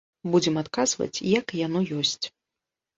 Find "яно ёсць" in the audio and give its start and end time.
1.65-2.23